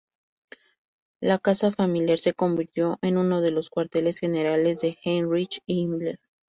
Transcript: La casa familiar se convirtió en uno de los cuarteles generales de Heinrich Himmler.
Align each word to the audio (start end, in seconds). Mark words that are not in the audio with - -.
La 1.19 1.37
casa 1.37 1.71
familiar 1.71 2.17
se 2.17 2.33
convirtió 2.33 2.97
en 3.03 3.19
uno 3.19 3.39
de 3.41 3.51
los 3.51 3.69
cuarteles 3.69 4.17
generales 4.17 4.81
de 4.81 4.97
Heinrich 5.03 5.61
Himmler. 5.67 6.19